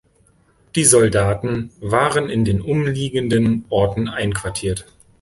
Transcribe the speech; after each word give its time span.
Die 0.75 0.83
Soldaten 0.83 1.69
waren 1.79 2.27
in 2.31 2.43
den 2.43 2.59
umliegenden 2.59 3.65
Orten 3.69 4.09
einquartiert. 4.09 4.87